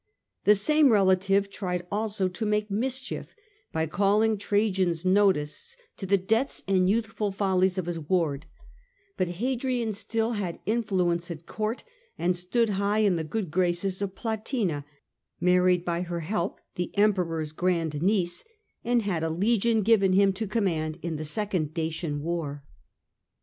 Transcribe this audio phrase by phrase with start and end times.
[0.45, 3.35] The same relative tried also to make mischief
[3.71, 8.47] by calling Trajan's notice to the debts and youthful follies of his ward;
[9.15, 11.83] but Hadrian still had influence 'at court,
[12.17, 14.85] and stood high in the good graces of Plotina,
[15.39, 18.43] married by her help the Emperor's grand niece,
[18.83, 22.63] and had a legion given him to command in the second Dacian war.